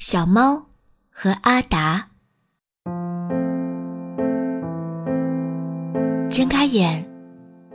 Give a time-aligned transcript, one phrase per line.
[0.00, 0.64] 小猫
[1.10, 2.08] 和阿达。
[6.30, 7.06] 睁开眼，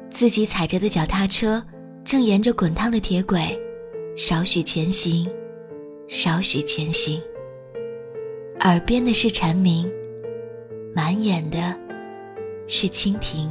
[0.09, 1.63] 自己踩着的脚踏车
[2.03, 3.55] 正沿着滚烫的铁轨，
[4.17, 5.29] 少许前行，
[6.07, 7.21] 少许前行。
[8.61, 9.87] 耳边的是蝉鸣，
[10.95, 11.77] 满眼的
[12.67, 13.47] 是蜻蜓。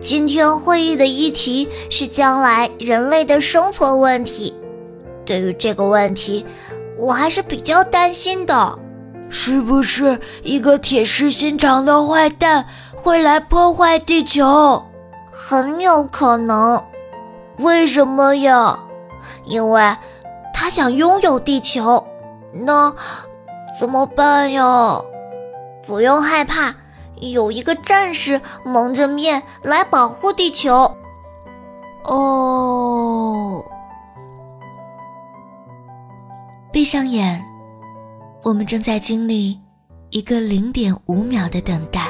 [0.00, 4.54] 今天会议的议题是将来人类的生存问题。
[5.28, 6.46] 对于这个问题，
[6.96, 8.78] 我还是比较担心的。
[9.28, 14.86] 是不是一个铁石心肠的坏蛋会来破坏地球？
[15.30, 16.82] 很有可能。
[17.58, 18.78] 为什么呀？
[19.44, 19.94] 因为
[20.54, 22.02] 他想拥有地球。
[22.50, 22.90] 那
[23.78, 24.96] 怎么办呀？
[25.86, 26.74] 不用害怕。
[27.20, 30.96] 有一个战士蒙着面来保护地球。
[32.04, 32.87] 哦，
[36.78, 37.44] 闭上眼，
[38.44, 39.58] 我们正在经历
[40.10, 42.06] 一个零点五秒的等待。